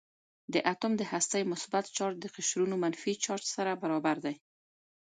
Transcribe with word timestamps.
د 0.53 0.55
اتوم 0.71 0.93
د 0.97 1.01
هستې 1.11 1.49
مثبت 1.51 1.85
چارج 1.97 2.15
د 2.21 2.25
قشرونو 2.35 2.75
منفي 2.83 3.13
چارج 3.25 3.45
سره 3.55 3.79
برابر 3.83 4.17
دی. 4.25 4.35